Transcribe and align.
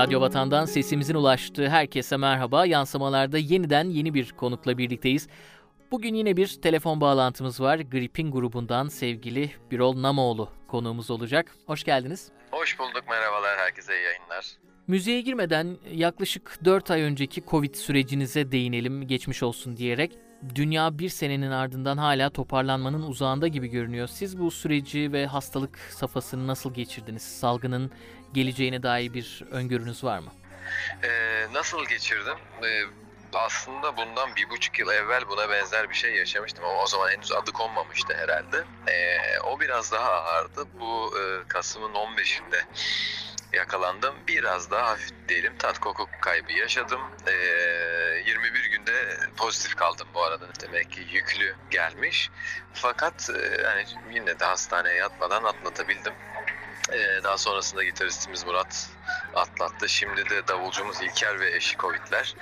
Radyo 0.00 0.20
Vatan'dan 0.20 0.64
sesimizin 0.64 1.14
ulaştığı 1.14 1.68
herkese 1.68 2.16
merhaba. 2.16 2.66
Yansımalarda 2.66 3.38
yeniden 3.38 3.84
yeni 3.84 4.14
bir 4.14 4.32
konukla 4.32 4.78
birlikteyiz. 4.78 5.28
Bugün 5.90 6.14
yine 6.14 6.36
bir 6.36 6.48
telefon 6.62 7.00
bağlantımız 7.00 7.60
var. 7.60 7.78
Gripin 7.78 8.30
grubundan 8.30 8.88
sevgili 8.88 9.50
Birol 9.70 10.02
Namoğlu 10.02 10.48
konuğumuz 10.68 11.10
olacak. 11.10 11.54
Hoş 11.66 11.84
geldiniz. 11.84 12.30
Hoş 12.50 12.78
bulduk. 12.78 13.04
Merhabalar. 13.08 13.58
Herkese 13.58 13.92
iyi 13.92 14.04
yayınlar. 14.04 14.46
Müziğe 14.86 15.20
girmeden 15.20 15.76
yaklaşık 15.92 16.58
4 16.64 16.90
ay 16.90 17.02
önceki 17.02 17.42
Covid 17.50 17.74
sürecinize 17.74 18.52
değinelim 18.52 19.06
geçmiş 19.06 19.42
olsun 19.42 19.76
diyerek. 19.76 20.18
Dünya 20.54 20.98
bir 20.98 21.08
senenin 21.08 21.50
ardından 21.50 21.98
hala 21.98 22.30
toparlanmanın 22.30 23.02
uzağında 23.02 23.48
gibi 23.48 23.68
görünüyor. 23.68 24.08
Siz 24.08 24.38
bu 24.38 24.50
süreci 24.50 25.12
ve 25.12 25.26
hastalık 25.26 25.78
safhasını 25.78 26.46
nasıl 26.46 26.74
geçirdiniz? 26.74 27.22
Salgının 27.22 27.90
geleceğine 28.32 28.82
dair 28.82 29.14
bir 29.14 29.44
öngörünüz 29.50 30.04
var 30.04 30.18
mı? 30.18 30.30
Ee, 31.02 31.46
nasıl 31.52 31.84
geçirdim? 31.86 32.36
Ee, 32.64 32.82
aslında 33.34 33.96
bundan 33.96 34.36
bir 34.36 34.50
buçuk 34.50 34.78
yıl 34.78 34.88
evvel 34.88 35.28
buna 35.28 35.50
benzer 35.50 35.90
bir 35.90 35.94
şey 35.94 36.14
yaşamıştım 36.14 36.64
ama 36.64 36.82
o 36.82 36.86
zaman 36.86 37.10
henüz 37.10 37.32
adı 37.32 37.52
konmamıştı 37.52 38.14
herhalde. 38.14 38.64
Ee, 38.88 39.40
o 39.40 39.60
biraz 39.60 39.92
daha 39.92 40.10
ağırdı. 40.10 40.66
Bu 40.80 41.10
e, 41.18 41.48
Kasım'ın 41.48 41.94
15'inde 41.94 42.64
yakalandım. 43.52 44.14
Biraz 44.28 44.70
daha 44.70 44.88
hafif 44.88 45.10
diyelim 45.28 45.54
tat 45.58 45.78
koku 45.78 46.06
kaybı 46.20 46.52
yaşadım. 46.52 47.00
Ee, 47.26 47.32
21 48.26 48.64
günde 48.70 49.18
pozitif 49.36 49.74
kaldım 49.74 50.08
bu 50.14 50.22
arada. 50.22 50.46
Demek 50.60 50.90
ki 50.90 51.00
yüklü 51.00 51.56
gelmiş. 51.70 52.30
Fakat 52.72 53.30
e, 53.30 53.62
yani 53.62 53.84
yine 54.12 54.38
de 54.38 54.44
hastaneye 54.44 54.96
yatmadan 54.96 55.44
atlatabildim. 55.44 56.14
Ee, 56.92 57.20
daha 57.24 57.38
sonrasında 57.38 57.84
gitaristimiz 57.84 58.44
Murat 58.44 58.90
atlattı. 59.34 59.88
Şimdi 59.88 60.30
de 60.30 60.48
davulcumuz 60.48 61.02
İlker 61.02 61.40
ve 61.40 61.56
eşi 61.56 61.76
Covid'ler. 61.76 62.34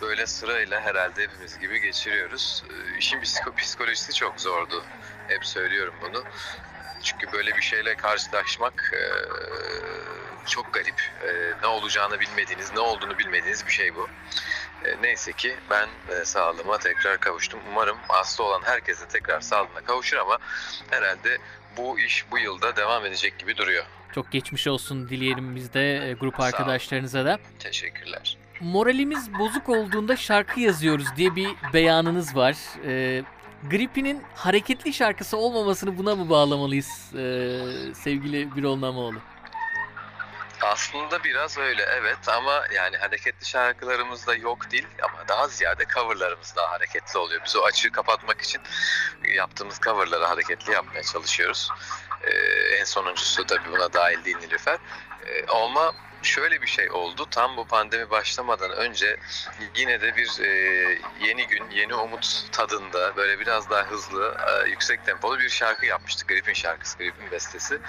Böyle 0.00 0.26
sırayla 0.26 0.80
herhalde 0.80 1.22
hepimiz 1.22 1.58
gibi 1.58 1.80
geçiriyoruz. 1.80 2.64
Ee, 2.70 3.52
psikolojisi 3.56 4.12
çok 4.12 4.40
zordu. 4.40 4.84
Hep 5.26 5.46
söylüyorum 5.46 5.94
bunu. 6.02 6.24
Çünkü 7.02 7.32
böyle 7.32 7.56
bir 7.56 7.62
şeyle 7.62 7.94
karşılaşmak 7.94 8.90
e, 8.92 9.00
çok 10.46 10.72
garip. 10.72 11.00
E, 11.22 11.62
ne 11.62 11.66
olacağını 11.66 12.20
bilmediğiniz, 12.20 12.72
ne 12.72 12.80
olduğunu 12.80 13.18
bilmediğiniz 13.18 13.66
bir 13.66 13.72
şey 13.72 13.94
bu. 13.94 14.08
E, 14.84 15.02
neyse 15.02 15.32
ki 15.32 15.56
ben 15.70 15.88
sağlığıma 16.24 16.78
tekrar 16.78 17.20
kavuştum. 17.20 17.60
Umarım 17.70 17.96
hasta 18.08 18.42
olan 18.42 18.62
herkes 18.64 19.00
de 19.00 19.08
tekrar 19.08 19.40
sağlığına 19.40 19.80
kavuşur 19.80 20.16
ama 20.16 20.38
herhalde 20.90 21.38
bu 21.76 22.00
iş 22.00 22.24
bu 22.30 22.38
yılda 22.38 22.76
devam 22.76 23.06
edecek 23.06 23.38
gibi 23.38 23.56
duruyor. 23.56 23.84
Çok 24.14 24.32
geçmiş 24.32 24.66
olsun 24.66 25.08
dileyelim 25.08 25.56
biz 25.56 25.74
de 25.74 26.16
grup 26.20 26.40
arkadaşlarınıza 26.40 27.24
da. 27.24 27.38
Teşekkürler. 27.58 28.36
Moralimiz 28.60 29.38
bozuk 29.38 29.68
olduğunda 29.68 30.16
şarkı 30.16 30.60
yazıyoruz 30.60 31.06
diye 31.16 31.36
bir 31.36 31.48
beyanınız 31.72 32.36
var. 32.36 32.56
Ee, 32.86 33.22
Grippi'nin 33.70 34.22
hareketli 34.34 34.92
şarkısı 34.92 35.36
olmamasını 35.36 35.98
buna 35.98 36.16
mı 36.16 36.30
bağlamalıyız 36.30 37.14
ee, 37.14 37.60
sevgili 37.94 38.56
Birol 38.56 38.80
Namoğlu? 38.80 39.18
Aslında 40.64 41.24
biraz 41.24 41.58
öyle 41.58 41.82
evet 41.82 42.28
ama 42.28 42.64
yani 42.72 42.96
hareketli 42.96 43.46
şarkılarımız 43.46 44.26
da 44.26 44.34
yok 44.34 44.70
değil 44.70 44.86
ama 45.02 45.28
daha 45.28 45.48
ziyade 45.48 45.84
coverlarımız 45.94 46.56
daha 46.56 46.70
hareketli 46.70 47.18
oluyor. 47.18 47.40
Biz 47.44 47.56
o 47.56 47.64
açığı 47.64 47.92
kapatmak 47.92 48.40
için 48.40 48.60
yaptığımız 49.34 49.80
coverları 49.80 50.24
hareketli 50.24 50.72
yapmaya 50.72 51.02
çalışıyoruz. 51.02 51.70
Ee, 52.22 52.30
en 52.80 52.84
sonuncusu 52.84 53.46
tabii 53.46 53.72
buna 53.72 53.92
dahil 53.92 54.24
değil 54.24 54.36
Nilüfer. 54.36 54.78
Ee, 55.26 55.46
ama 55.46 55.92
şöyle 56.22 56.62
bir 56.62 56.66
şey 56.66 56.90
oldu. 56.90 57.26
Tam 57.30 57.56
bu 57.56 57.66
pandemi 57.66 58.10
başlamadan 58.10 58.70
önce 58.70 59.16
yine 59.76 60.00
de 60.00 60.16
bir 60.16 60.40
e, 60.40 60.48
yeni 61.20 61.46
gün, 61.46 61.70
yeni 61.70 61.94
umut 61.94 62.48
tadında 62.52 63.16
böyle 63.16 63.40
biraz 63.40 63.70
daha 63.70 63.82
hızlı, 63.82 64.36
e, 64.48 64.68
yüksek 64.68 65.04
tempolu 65.04 65.38
bir 65.38 65.48
şarkı 65.48 65.86
yapmıştık. 65.86 66.28
Grip'in 66.28 66.52
şarkısı, 66.52 66.98
Grip'in 66.98 67.30
bestesi. 67.30 67.80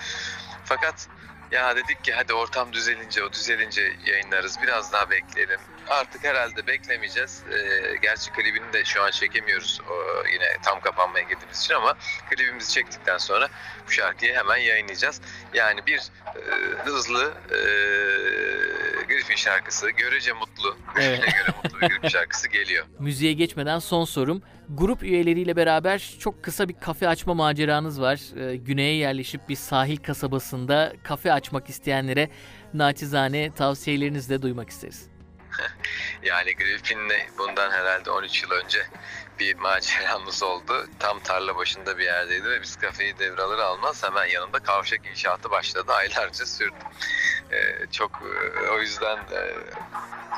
Fakat 0.65 1.07
ya 1.55 1.75
dedik 1.75 2.03
ki 2.03 2.13
hadi 2.13 2.33
ortam 2.33 2.73
düzelince, 2.73 3.23
o 3.23 3.31
düzelince 3.31 3.93
yayınlarız. 4.05 4.57
Biraz 4.61 4.93
daha 4.93 5.09
bekleyelim. 5.09 5.59
Artık 5.89 6.23
herhalde 6.23 6.67
beklemeyeceğiz. 6.67 7.43
Ee, 7.51 7.95
gerçi 8.01 8.31
klibini 8.31 8.73
de 8.73 8.85
şu 8.85 9.03
an 9.03 9.11
çekemiyoruz. 9.11 9.81
O, 9.89 10.27
yine 10.33 10.57
tam 10.63 10.79
kapanmaya 10.79 11.23
girdiğimiz 11.23 11.59
için 11.59 11.73
ama 11.73 11.97
klibimizi 12.29 12.73
çektikten 12.73 13.17
sonra 13.17 13.49
bu 13.87 13.91
şarkıyı 13.91 14.35
hemen 14.35 14.57
yayınlayacağız. 14.57 15.21
Yani 15.53 15.85
bir 15.85 15.99
e, 16.35 16.41
hızlı 16.85 17.33
e, 17.51 17.57
Griffin 19.07 19.35
şarkısı, 19.35 19.89
görece 19.89 20.33
mutlu, 20.33 20.77
evet. 20.99 21.21
göre 21.23 21.57
mutlu 21.63 21.81
bir 21.81 21.87
Griffin 21.87 22.07
şarkısı 22.07 22.47
geliyor. 22.49 22.85
Müziğe 22.99 23.33
geçmeden 23.33 23.79
son 23.79 24.05
sorum. 24.05 24.41
Grup 24.69 25.03
üyeleriyle 25.03 25.55
beraber 25.55 26.15
çok 26.19 26.43
kısa 26.43 26.69
bir 26.69 26.79
kafe 26.79 27.07
açma 27.07 27.33
maceranız 27.33 28.01
var. 28.01 28.19
Ee, 28.37 28.55
güneye 28.55 28.95
yerleşip 28.95 29.49
bir 29.49 29.55
sahil 29.55 29.97
kasabasında 29.97 30.93
kafe 31.03 31.33
açmak 31.33 31.69
isteyenlere 31.69 32.29
naçizane 32.73 33.53
tavsiyelerinizi 33.55 34.29
de 34.29 34.41
duymak 34.41 34.69
isteriz. 34.69 35.09
yani 36.23 36.55
Griffin'le 36.55 37.27
bundan 37.37 37.71
herhalde 37.71 38.11
13 38.11 38.43
yıl 38.43 38.51
önce 38.51 38.79
bir 39.39 39.55
maceramız 39.55 40.43
oldu. 40.43 40.87
Tam 40.99 41.19
tarla 41.19 41.55
başında 41.55 41.97
bir 41.97 42.03
yerdeydi 42.03 42.49
ve 42.49 42.61
biz 42.61 42.75
kafeyi 42.75 43.19
devralır 43.19 43.59
almaz 43.59 44.03
hemen 44.03 44.25
yanında 44.25 44.59
kavşak 44.59 45.05
inşaatı 45.05 45.49
başladı. 45.51 45.91
Aylarca 45.91 46.45
sürdü. 46.45 46.75
Ee, 47.51 47.87
çok 47.91 48.11
e, 48.11 48.69
o 48.69 48.79
yüzden 48.79 49.17
e, 49.17 49.53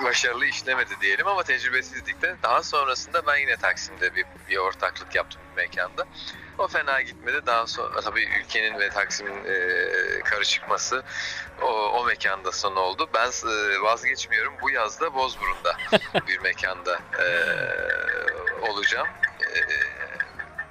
başarılı 0.03 0.45
işlemedi 0.45 0.94
diyelim 1.01 1.28
ama 1.28 1.44
tecrübesizlikte 1.44 2.35
daha 2.44 2.63
sonrasında 2.63 3.28
ben 3.28 3.38
yine 3.38 3.56
Taksim'de 3.56 4.16
bir, 4.16 4.25
bir 4.50 4.57
ortaklık 4.57 5.16
yaptım 5.16 5.41
bir 5.51 5.62
mekanda. 5.62 6.06
O 6.57 6.68
fena 6.68 7.01
gitmedi. 7.01 7.41
Daha 7.45 7.68
sonra 7.68 8.01
tabii 8.01 8.23
ülkenin 8.40 8.79
ve 8.79 8.90
Taksim'in 8.90 9.45
e, 9.45 10.22
karışıkması 10.23 11.03
o, 11.62 11.68
o 11.68 12.06
mekanda 12.06 12.51
son 12.51 12.75
oldu. 12.75 13.09
Ben 13.13 13.31
e, 13.50 13.81
vazgeçmiyorum. 13.81 14.53
Bu 14.62 14.69
yazda 14.69 15.13
Bozburun'da 15.13 15.78
bir 16.28 16.39
mekanda 16.39 17.00
e, 17.19 17.28
olacağım. 18.62 19.07
E, 19.41 19.59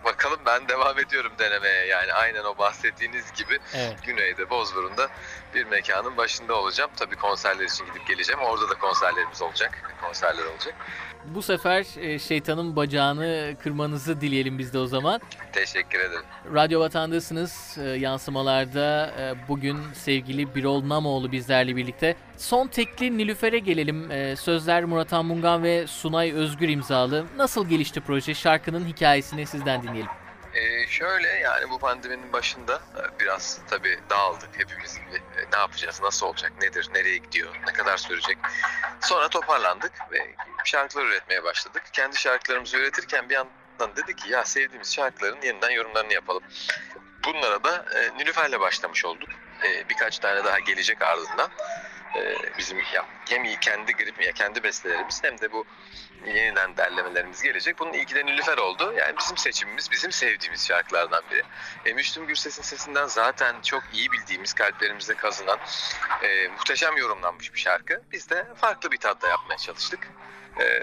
bakalım 0.05 0.41
ben 0.47 0.69
devam 0.69 0.99
ediyorum 0.99 1.33
denemeye. 1.39 1.87
Yani 1.87 2.13
aynen 2.13 2.45
o 2.45 2.59
bahsettiğiniz 2.59 3.33
gibi 3.33 3.59
evet. 3.75 3.97
Güney'de 4.05 4.51
Bozburun'da 4.51 5.09
bir 5.57 5.67
mekanın 5.67 6.17
başında 6.17 6.55
olacağım. 6.55 6.91
Tabii 6.97 7.17
konserler 7.17 7.65
için 7.65 7.87
gidip 7.87 8.07
geleceğim. 8.07 8.41
Orada 8.41 8.71
da 8.71 8.75
konserlerimiz 8.79 9.43
olacak. 9.43 9.97
Konserler 10.03 10.45
olacak. 10.45 10.75
Bu 11.25 11.43
sefer 11.43 11.87
e, 12.01 12.19
şeytanın 12.19 12.77
bacağını 12.77 13.57
kırmanızı 13.63 14.21
dileyelim 14.21 14.59
biz 14.59 14.75
de 14.75 14.79
o 14.79 14.87
zaman. 14.87 15.21
Teşekkür 15.53 15.99
ederim. 16.01 16.25
Radyo 16.55 16.81
Vatan'dasınız. 16.81 17.79
E, 17.79 17.83
yansımalarda 17.83 19.11
e, 19.19 19.49
bugün 19.49 19.79
sevgili 19.95 20.55
Birol 20.55 20.89
Namoğlu 20.89 21.33
bizlerle 21.33 21.77
birlikte. 21.77 22.17
Son 22.37 22.67
tekli 22.67 23.19
Nilüfer'e 23.19 23.59
gelelim. 23.59 24.09
Sözler 24.37 24.85
Murat 24.85 25.13
Anmungan 25.13 25.63
ve 25.63 25.87
Sunay 25.87 26.33
Özgür 26.33 26.69
imzalı. 26.69 27.27
Nasıl 27.37 27.69
gelişti 27.69 28.01
proje? 28.01 28.35
Şarkının 28.35 28.87
hikayesini 28.87 29.47
sizden 29.47 29.83
dinleyelim. 29.83 30.11
Ee, 30.57 30.87
şöyle 30.87 31.29
yani 31.29 31.71
bu 31.71 31.79
pandeminin 31.79 32.33
başında 32.33 32.75
e, 32.75 33.21
biraz 33.21 33.61
tabii 33.71 33.99
dağıldık 34.11 34.51
hepimiz 34.53 34.99
gibi. 34.99 35.17
E, 35.17 35.51
ne 35.53 35.59
yapacağız, 35.59 36.01
nasıl 36.03 36.27
olacak, 36.27 36.53
nedir, 36.61 36.89
nereye 36.95 37.17
gidiyor, 37.17 37.55
ne 37.67 37.73
kadar 37.73 37.97
sürecek. 37.97 38.39
Sonra 39.01 39.29
toparlandık 39.29 39.93
ve 40.13 40.35
şarkılar 40.65 41.05
üretmeye 41.05 41.45
başladık. 41.45 41.83
Kendi 41.93 42.17
şarkılarımızı 42.17 42.77
üretirken 42.77 43.29
bir 43.29 43.35
yandan 43.35 43.97
dedi 43.97 44.17
ki 44.17 44.31
ya 44.31 44.45
sevdiğimiz 44.45 44.95
şarkıların 44.95 45.43
yeniden 45.43 45.71
yorumlarını 45.71 46.13
yapalım. 46.13 46.43
Bunlara 47.25 47.65
da 47.65 47.85
e, 47.95 48.19
Nilüfer'le 48.19 48.61
başlamış 48.61 49.05
olduk. 49.05 49.29
E, 49.65 49.89
birkaç 49.89 50.19
tane 50.19 50.45
daha 50.45 50.59
gelecek 50.59 51.03
ardından. 51.03 51.51
E, 52.17 52.37
bizim 52.59 52.79
ya, 52.79 53.07
hem 53.29 53.45
kendi 53.61 53.93
grip 53.93 54.23
ya 54.23 54.33
kendi 54.33 54.63
bestelerimiz 54.63 55.25
hem 55.25 55.41
de 55.41 55.53
bu 55.53 55.65
yeniden 56.27 56.77
derlemelerimiz 56.77 57.43
gelecek. 57.43 57.79
Bunun 57.79 57.93
ilki 57.93 58.15
de 58.15 58.27
Nilüfer 58.27 58.59
oldu. 58.59 58.95
Yani 58.99 59.15
bizim 59.19 59.37
seçimimiz, 59.37 59.91
bizim 59.91 60.13
sevdiğimiz 60.13 60.67
şarkılardan 60.67 61.23
biri. 61.31 61.43
E, 61.85 61.93
Müslüm 61.93 62.27
Gürses'in 62.27 62.63
sesinden 62.63 63.07
zaten 63.07 63.61
çok 63.61 63.83
iyi 63.93 64.13
bildiğimiz, 64.13 64.53
kalplerimizde 64.53 65.15
kazınan, 65.15 65.59
e, 66.23 66.49
muhteşem 66.49 66.97
yorumlanmış 66.97 67.55
bir 67.55 67.59
şarkı. 67.59 68.03
Biz 68.13 68.31
de 68.31 68.47
farklı 68.57 68.91
bir 68.91 68.99
tatta 68.99 69.29
yapmaya 69.29 69.59
çalıştık. 69.59 70.09
E, 70.61 70.83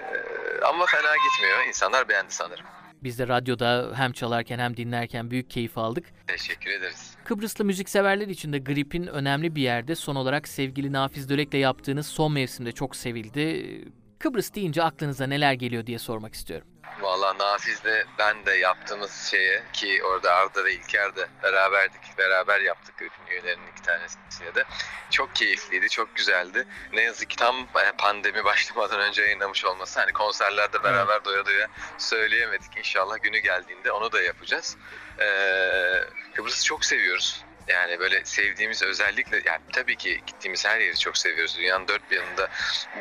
ama 0.64 0.86
fena 0.86 1.16
gitmiyor. 1.16 1.66
İnsanlar 1.68 2.10
beğendi 2.10 2.34
sanırım. 2.34 2.66
Biz 3.04 3.20
de 3.20 3.28
radyoda 3.28 3.92
hem 3.96 4.12
çalarken 4.12 4.60
hem 4.60 4.78
dinlerken 4.78 5.32
büyük 5.32 5.50
keyif 5.50 5.78
aldık. 5.78 6.06
Teşekkür 6.28 6.72
ederiz. 6.72 7.16
Kıbrıslı 7.24 7.66
müzikseverler 7.66 8.28
için 8.28 8.54
de 8.54 8.60
Grip'in 8.60 9.08
önemli 9.08 9.56
bir 9.56 9.62
yerde 9.62 9.96
son 9.96 10.16
olarak 10.16 10.48
sevgili 10.48 10.92
Nafiz 10.92 11.30
Dölek'le 11.30 11.54
yaptığınız 11.54 12.08
son 12.08 12.34
mevsimde 12.34 12.72
çok 12.72 12.96
sevildi. 12.96 13.82
Kıbrıs 14.20 14.54
deyince 14.54 14.84
aklınıza 14.84 15.28
neler 15.28 15.54
geliyor 15.54 15.86
diye 15.86 16.00
sormak 16.00 16.34
istiyorum. 16.34 16.68
Valla 17.02 17.38
Nafiz'le 17.38 18.06
ben 18.20 18.46
de 18.46 18.52
yaptığımız 18.52 19.28
şeye 19.32 19.64
ki 19.74 20.04
orada 20.04 20.34
Arda 20.34 20.66
ve 20.66 20.74
İlker 20.74 21.16
de 21.16 21.28
beraberdik. 21.44 22.18
Beraber 22.18 22.62
yaptık 22.62 22.96
üyelerinin 23.32 23.68
iki 23.68 23.82
tanesiyle 23.82 24.56
de. 24.56 24.64
Çok 25.12 25.36
keyifliydi, 25.36 25.90
çok 25.90 26.16
güzeldi. 26.16 26.68
Ne 26.94 27.02
yazık 27.02 27.30
ki 27.30 27.36
tam 27.36 27.56
e, 27.60 27.92
pandemi 27.98 28.44
başlamadan 28.44 29.00
önce 29.00 29.22
yayınlamış 29.22 29.66
olması. 29.66 30.00
Hani 30.00 30.14
konserlerde 30.14 30.84
beraber 30.84 31.26
doya 31.26 31.46
doya 31.46 31.68
söyleyemedik. 31.98 32.78
İnşallah 32.78 33.22
günü 33.22 33.38
geldiğinde 33.38 33.92
onu 33.92 34.12
da 34.12 34.22
yapacağız. 34.22 34.78
Ee, 35.20 36.04
Kıbrıs'ı 36.34 36.66
çok 36.66 36.86
seviyoruz. 36.86 37.44
Yani 37.68 38.00
böyle 38.00 38.26
sevdiğimiz 38.26 38.84
özellikle 38.84 39.42
yani 39.46 39.62
tabii 39.74 39.96
ki 39.96 40.22
gittiğimiz 40.28 40.66
her 40.66 40.80
yeri 40.80 41.00
çok 41.00 41.18
seviyoruz. 41.18 41.58
Dünyanın 41.58 41.88
dört 41.88 42.12
bir 42.12 42.16
yanında 42.16 42.50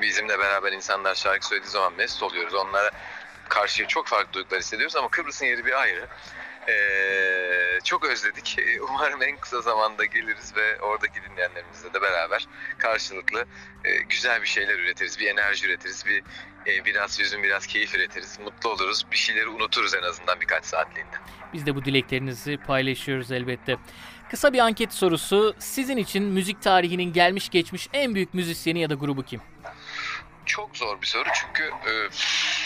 bizimle 0.02 0.38
beraber 0.38 0.72
insanlar 0.72 1.14
şarkı 1.14 1.46
söylediği 1.46 1.70
zaman 1.70 1.92
mest 1.92 2.22
oluyoruz. 2.22 2.54
Onlara 2.54 2.90
karşı 3.48 3.86
çok 3.86 4.06
farklı 4.06 4.32
duygular 4.32 4.60
hissediyoruz 4.60 4.96
ama 4.96 5.08
Kıbrıs'ın 5.08 5.46
yeri 5.46 5.66
bir 5.66 5.80
ayrı. 5.80 6.08
Ee, 6.68 7.78
çok 7.84 8.04
özledik. 8.04 8.56
Umarım 8.90 9.22
en 9.22 9.36
kısa 9.36 9.60
zamanda 9.60 10.04
geliriz 10.04 10.56
ve 10.56 10.80
oradaki 10.80 11.22
dinleyenlerimizle 11.22 11.94
de 11.94 12.02
beraber 12.02 12.46
karşılıklı 12.78 13.44
e, 13.84 13.96
güzel 14.08 14.42
bir 14.42 14.46
şeyler 14.46 14.78
üretiriz. 14.78 15.18
Bir 15.20 15.26
enerji 15.26 15.66
üretiriz. 15.66 16.06
Bir 16.06 16.22
e, 16.66 16.84
biraz 16.84 17.20
yüzün 17.20 17.42
biraz 17.42 17.66
keyif 17.66 17.94
üretiriz. 17.94 18.38
Mutlu 18.44 18.70
oluruz. 18.70 19.06
Bir 19.12 19.16
şeyleri 19.16 19.48
unuturuz 19.48 19.94
en 19.94 20.02
azından 20.02 20.40
birkaç 20.40 20.64
saatliğinde. 20.64 21.16
Biz 21.52 21.66
de 21.66 21.74
bu 21.74 21.84
dileklerinizi 21.84 22.56
paylaşıyoruz 22.56 23.32
elbette. 23.32 23.76
Kısa 24.30 24.52
bir 24.52 24.58
anket 24.58 24.94
sorusu. 24.94 25.54
Sizin 25.58 25.96
için 25.96 26.24
müzik 26.24 26.62
tarihinin 26.62 27.12
gelmiş 27.12 27.48
geçmiş 27.48 27.88
en 27.92 28.14
büyük 28.14 28.34
müzisyeni 28.34 28.80
ya 28.80 28.90
da 28.90 28.94
grubu 28.94 29.22
kim? 29.22 29.40
Çok 30.44 30.76
zor 30.76 31.00
bir 31.00 31.06
soru 31.06 31.28
çünkü 31.32 31.62
e, 31.64 31.92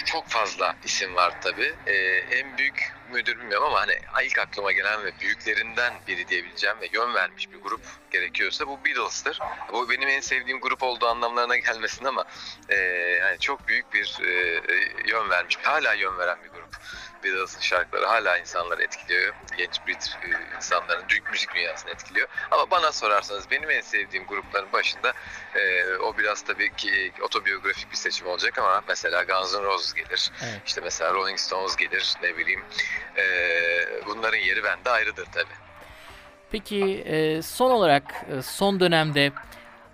çok 0.05 0.29
fazla 0.29 0.75
isim 0.85 1.15
var 1.15 1.33
tabii. 1.41 1.77
E, 1.87 1.95
en 2.39 2.59
büyük 2.59 2.95
müdür 3.11 3.39
bilmiyorum 3.39 3.67
ama 3.67 3.81
hani 3.81 3.93
ilk 4.27 4.39
aklıma 4.39 4.73
gelen 4.73 5.05
ve 5.05 5.13
büyüklerinden 5.21 5.95
biri 6.07 6.29
diyebileceğim 6.29 6.81
ve 6.81 6.89
yön 6.93 7.15
vermiş 7.15 7.53
bir 7.53 7.59
grup 7.59 7.81
gerekiyorsa 8.11 8.67
bu 8.67 8.85
Beatles'tır. 8.85 9.43
Bu 9.73 9.91
benim 9.91 10.09
en 10.09 10.21
sevdiğim 10.21 10.61
grup 10.61 10.83
olduğu 10.83 11.07
anlamlarına 11.07 11.57
gelmesin 11.67 12.05
ama 12.05 12.25
e, 12.69 12.75
yani 13.21 13.39
çok 13.39 13.69
büyük 13.69 13.93
bir 13.93 14.19
e, 14.23 14.61
yön 15.09 15.31
vermiş, 15.31 15.59
hala 15.63 15.95
yön 15.95 16.19
veren 16.19 16.43
bir 16.45 16.49
grup. 16.49 16.77
Beatles'ın 17.33 17.61
şarkıları 17.61 18.07
hala 18.07 18.39
insanları 18.39 18.83
etkiliyor. 18.83 19.35
Genç 19.59 19.81
Brit 19.87 20.17
e, 20.25 20.57
insanların 20.57 21.09
büyük 21.09 21.31
müzik 21.33 21.55
dünyasını 21.55 21.91
etkiliyor. 21.91 22.29
Ama 22.51 22.71
bana 22.71 22.93
sorarsanız 22.93 23.51
benim 23.51 23.71
en 23.71 23.81
sevdiğim 23.81 24.27
grupların 24.27 24.73
başında 24.73 25.13
e, 25.55 25.95
o 25.97 26.19
biraz 26.19 26.43
tabii 26.43 26.77
ki 26.77 27.13
otobiyografik 27.23 27.91
bir 27.91 27.97
seçim 27.97 28.27
olacak 28.27 28.59
ama 28.59 28.83
mesela 28.89 29.23
Guns 29.23 29.55
N' 29.55 29.63
Roses 29.63 29.95
gelir. 29.95 30.31
Evet. 30.45 30.61
İşte 30.67 30.81
mesela 30.81 31.15
Rolling 31.15 31.39
Stones 31.39 31.77
gelir 31.77 32.15
ne 32.23 32.37
bileyim. 32.37 32.65
E, 33.17 33.25
bunların 34.07 34.39
yeri 34.39 34.65
bende 34.65 34.91
ayrıdır 34.91 35.27
tabii. 35.33 35.55
Peki 36.51 36.85
e, 37.07 37.43
son 37.43 37.71
olarak 37.71 38.25
e, 38.39 38.43
son 38.43 38.81
dönemde 38.81 39.33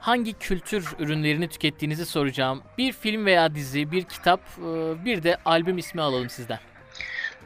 hangi 0.01 0.33
kültür 0.39 0.89
ürünlerini 0.99 1.49
tükettiğinizi 1.49 2.07
soracağım. 2.07 2.63
Bir 2.79 2.93
film 2.93 3.27
veya 3.27 3.55
dizi, 3.55 3.93
bir 3.93 4.05
kitap, 4.05 4.41
e, 4.59 5.05
bir 5.05 5.23
de 5.23 5.37
albüm 5.45 5.79
ismi 5.79 6.03
alalım 6.03 6.31
sizden. 6.31 6.59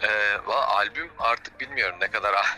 Ee, 0.02 0.38
albüm 0.48 1.10
artık 1.18 1.60
bilmiyorum 1.60 1.96
ne 2.00 2.08
kadar 2.08 2.34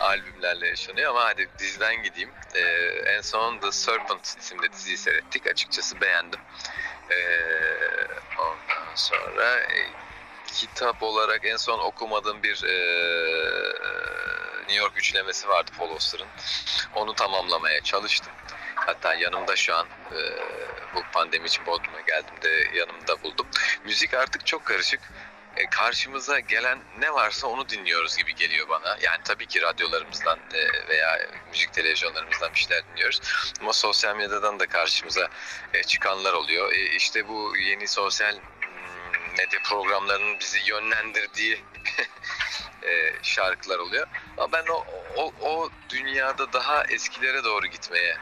albümlerle 0.00 0.68
yaşanıyor 0.68 1.10
ama 1.10 1.24
hadi 1.24 1.48
diziden 1.58 2.02
gideyim. 2.02 2.30
Ee, 2.54 2.60
en 3.06 3.20
son 3.20 3.58
The 3.58 3.72
Serpent 3.72 4.36
isimli 4.38 4.72
diziyi 4.72 4.96
seyrettik. 4.96 5.46
Açıkçası 5.46 6.00
beğendim. 6.00 6.40
Ee, 7.10 7.16
ondan 8.38 8.94
sonra 8.94 9.58
e, 9.58 9.90
kitap 10.46 11.02
olarak 11.02 11.44
en 11.44 11.56
son 11.56 11.78
okumadığım 11.78 12.42
bir 12.42 12.64
e, 12.64 12.76
New 14.58 14.74
York 14.74 14.98
üçlemesi 14.98 15.48
vardı 15.48 15.70
Paul 15.78 15.90
Auster'ın. 15.90 16.28
Onu 16.94 17.14
tamamlamaya 17.14 17.80
çalıştım. 17.80 18.32
Hatta 18.74 19.14
yanımda 19.14 19.56
şu 19.56 19.74
an 19.74 19.86
e, 20.12 20.18
bu 20.94 21.02
pandemi 21.12 21.46
için 21.46 21.66
Bodrum'a 21.66 22.00
geldiğimde 22.00 22.78
yanımda 22.78 23.22
buldum. 23.22 23.46
Müzik 23.84 24.14
artık 24.14 24.46
çok 24.46 24.64
karışık. 24.64 25.00
E, 25.56 25.66
karşımıza 25.70 26.40
gelen 26.40 26.78
ne 26.98 27.14
varsa 27.14 27.46
onu 27.46 27.68
dinliyoruz 27.68 28.16
gibi 28.16 28.34
geliyor 28.34 28.68
bana. 28.68 28.88
Yani 29.00 29.20
tabii 29.24 29.46
ki 29.46 29.62
radyolarımızdan 29.62 30.38
e, 30.54 30.88
veya 30.88 31.18
müzik 31.50 31.72
televizyonlarımızdan 31.72 32.52
bir 32.54 32.58
şeyler 32.58 32.84
dinliyoruz. 32.88 33.20
Ama 33.60 33.72
sosyal 33.72 34.16
medyadan 34.16 34.60
da 34.60 34.66
karşımıza 34.66 35.28
e, 35.74 35.82
çıkanlar 35.82 36.32
oluyor. 36.32 36.72
İşte 36.72 37.28
bu 37.28 37.56
yeni 37.56 37.88
sosyal 37.88 38.34
medya 39.38 39.62
programlarının 39.62 40.40
bizi 40.40 40.58
yönlendirdiği 40.66 41.64
şarkılar 43.22 43.78
oluyor. 43.78 44.06
Ama 44.36 44.52
ben 44.52 44.64
o, 44.66 44.86
o, 45.16 45.32
o 45.40 45.70
dünyada 45.88 46.52
daha 46.52 46.84
eskilere 46.84 47.44
doğru 47.44 47.66
gitmeye 47.66 48.16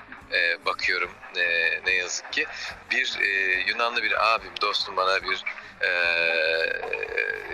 bakıyorum 0.67 1.11
ne 1.87 1.93
yazık 1.93 2.33
ki. 2.33 2.47
Bir 2.91 3.19
Yunanlı 3.67 4.03
bir 4.03 4.35
abim, 4.35 4.53
dostum 4.61 4.97
bana 4.97 5.23
bir 5.23 5.45
e, 5.81 5.91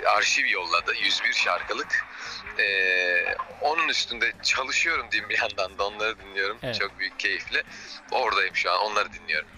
arşiv 0.07 0.47
yolladı. 0.47 0.95
101 1.05 1.33
şarkılık. 1.33 2.07
E, 2.59 2.65
onun 3.61 3.89
üstünde 3.89 4.33
çalışıyorum 4.43 5.07
diyeyim 5.11 5.31
bir 5.31 5.39
yandan 5.39 5.79
da 5.79 5.87
onları 5.87 6.19
dinliyorum. 6.21 6.59
Evet. 6.63 6.81
Çok 6.81 6.99
büyük 6.99 7.19
keyifle. 7.19 7.63
Oradayım 8.11 8.57
şu 8.57 8.73
an 8.73 8.79
onları 8.81 9.13
dinliyorum. 9.13 9.49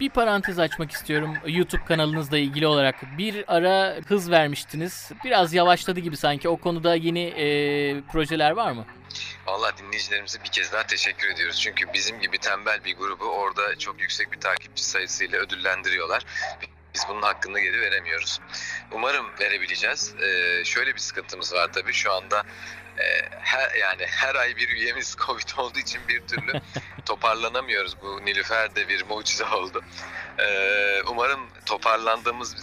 Bir 0.00 0.10
parantez 0.10 0.58
açmak 0.58 0.92
istiyorum 0.92 1.36
YouTube 1.46 1.84
kanalınızla 1.84 2.38
ilgili 2.38 2.66
olarak. 2.66 3.18
Bir 3.18 3.44
ara 3.48 3.96
hız 4.08 4.30
vermiştiniz. 4.30 5.10
Biraz 5.24 5.54
yavaşladı 5.54 6.00
gibi 6.00 6.16
sanki. 6.16 6.48
O 6.48 6.56
konuda 6.56 6.94
yeni 6.94 7.22
e, 7.22 7.46
projeler 8.12 8.50
var 8.50 8.72
mı? 8.72 8.86
Valla 9.46 9.76
dinleyicilerimize 9.76 10.38
bir 10.44 10.48
kez 10.48 10.72
daha 10.72 10.86
teşekkür 10.86 11.28
ediyoruz. 11.28 11.60
Çünkü 11.60 11.92
bizim 11.94 12.20
gibi 12.20 12.38
tembel 12.38 12.84
bir 12.84 12.96
grubu 12.96 13.24
orada 13.24 13.78
çok 13.78 14.00
yüksek 14.00 14.32
bir 14.32 14.40
takipçi 14.40 14.84
sayısıyla 14.84 15.38
ödüllendiriyorlar. 15.38 16.22
Biz 16.94 17.04
bunun 17.08 17.22
hakkını 17.22 17.60
geri 17.60 17.80
veremiyoruz. 17.80 18.40
Umarım 18.92 19.26
verebileceğiz. 19.40 20.14
Ee, 20.20 20.64
şöyle 20.64 20.94
bir 20.94 21.00
sıkıntımız 21.00 21.52
var 21.54 21.72
tabii 21.72 21.92
şu 21.92 22.12
anda 22.12 22.42
her 23.40 23.74
yani 23.74 24.06
her 24.06 24.34
ay 24.34 24.56
bir 24.56 24.68
üyemiz 24.68 25.16
Covid 25.26 25.58
olduğu 25.58 25.78
için 25.78 26.00
bir 26.08 26.20
türlü 26.20 26.52
toparlanamıyoruz. 27.06 27.96
Bu 28.02 28.24
Nilüfer 28.24 28.74
de 28.76 28.88
bir 28.88 29.04
mucize 29.06 29.44
oldu. 29.44 29.84
Ee, 30.38 31.02
umarım 31.02 31.50
toparlandığımız 31.66 32.56
bir 32.56 32.62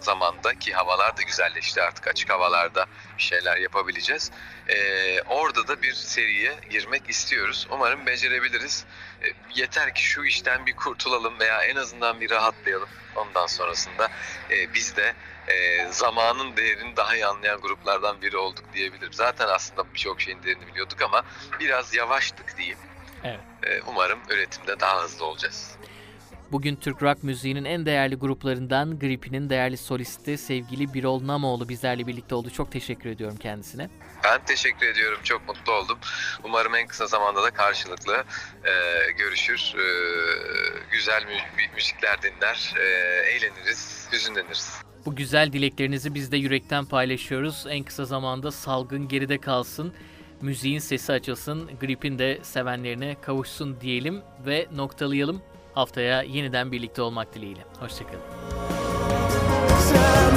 zamanda 0.00 0.54
ki 0.58 0.74
havalar 0.74 1.16
da 1.16 1.22
güzelleşti 1.22 1.82
artık 1.82 2.08
açık 2.08 2.30
havalarda 2.30 2.86
bir 3.18 3.22
şeyler 3.22 3.56
yapabileceğiz. 3.56 4.30
Ee, 4.68 5.22
orada 5.22 5.68
da 5.68 5.82
bir 5.82 5.92
seriye 5.92 6.56
girmek 6.70 7.10
istiyoruz. 7.10 7.68
Umarım 7.70 8.06
becerebiliriz. 8.06 8.84
Ee, 9.22 9.26
yeter 9.54 9.94
ki 9.94 10.02
şu 10.02 10.24
işten 10.24 10.66
bir 10.66 10.76
kurtulalım 10.76 11.38
veya 11.40 11.62
en 11.62 11.76
azından 11.76 12.20
bir 12.20 12.30
rahatlayalım. 12.30 12.88
Ondan 13.16 13.46
sonrasında 13.46 14.08
e, 14.50 14.74
biz 14.74 14.96
de 14.96 15.14
e, 15.50 15.86
zamanın 15.92 16.56
değerini 16.56 16.96
daha 16.96 17.14
iyi 17.16 17.26
anlayan 17.26 17.60
gruplardan 17.60 18.22
biri 18.22 18.36
olduk 18.36 18.64
diyebilirim. 18.74 19.12
Zaten 19.12 19.48
aslında 19.48 19.94
birçok 19.94 20.20
şeyin 20.20 20.42
değerini 20.42 20.66
biliyorduk 20.66 21.02
ama 21.02 21.22
biraz 21.60 21.94
yavaştık 21.94 22.56
diyeyim. 22.56 22.78
Evet. 23.24 23.40
E, 23.62 23.82
umarım 23.86 24.18
üretimde 24.30 24.80
daha 24.80 25.02
hızlı 25.02 25.24
olacağız. 25.24 25.76
Bugün 26.52 26.76
Türk 26.76 27.02
rock 27.02 27.22
müziğinin 27.22 27.64
en 27.64 27.86
değerli 27.86 28.14
gruplarından 28.14 28.98
Gripi'nin 28.98 29.50
değerli 29.50 29.76
solisti 29.76 30.38
sevgili 30.38 30.94
Birol 30.94 31.26
Namoğlu 31.26 31.68
bizlerle 31.68 32.06
birlikte 32.06 32.34
oldu. 32.34 32.50
Çok 32.50 32.72
teşekkür 32.72 33.10
ediyorum 33.10 33.36
kendisine. 33.36 33.90
Ben 34.24 34.44
teşekkür 34.44 34.86
ediyorum. 34.86 35.18
Çok 35.24 35.48
mutlu 35.48 35.72
oldum. 35.72 35.98
Umarım 36.44 36.74
en 36.74 36.86
kısa 36.86 37.06
zamanda 37.06 37.42
da 37.42 37.50
karşılıklı 37.50 38.24
e, 38.64 38.72
görüşür. 39.12 39.74
E, 39.78 39.84
güzel 40.90 41.26
mü- 41.26 41.74
müzikler 41.74 42.22
dinler. 42.22 42.74
E, 42.78 42.82
eğleniriz, 43.30 44.08
hüzünleniriz. 44.12 44.82
Bu 45.08 45.16
güzel 45.16 45.52
dileklerinizi 45.52 46.14
biz 46.14 46.32
de 46.32 46.36
yürekten 46.36 46.84
paylaşıyoruz. 46.84 47.64
En 47.68 47.84
kısa 47.84 48.04
zamanda 48.04 48.50
salgın 48.50 49.08
geride 49.08 49.38
kalsın, 49.38 49.92
müziğin 50.40 50.78
sesi 50.78 51.12
açılsın, 51.12 51.70
gripin 51.80 52.18
de 52.18 52.38
sevenlerine 52.42 53.16
kavuşsun 53.20 53.80
diyelim 53.80 54.20
ve 54.46 54.66
noktalayalım. 54.76 55.42
Haftaya 55.74 56.22
yeniden 56.22 56.72
birlikte 56.72 57.02
olmak 57.02 57.34
dileğiyle. 57.34 57.60
Hoşçakalın. 57.80 58.20
Sen 59.80 60.36